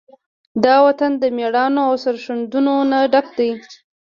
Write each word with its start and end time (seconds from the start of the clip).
دا 0.63 0.75
وطن 0.85 1.11
د 1.21 1.23
مېړانو، 1.37 1.81
او 1.89 1.93
سرښندنو 2.03 2.75
نه 2.91 2.99
ډک 3.11 3.27
دی. 3.37 3.51